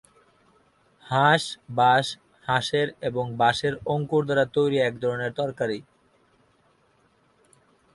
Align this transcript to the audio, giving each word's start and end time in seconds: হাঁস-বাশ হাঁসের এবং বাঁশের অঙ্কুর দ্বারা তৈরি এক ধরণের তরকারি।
হাঁস-বাশ 1.05 2.05
হাঁসের 2.47 2.87
এবং 3.01 3.25
বাঁশের 3.37 3.73
অঙ্কুর 3.85 4.23
দ্বারা 4.25 4.45
তৈরি 4.55 4.77
এক 4.79 4.93
ধরণের 5.03 5.31
তরকারি। 5.39 5.79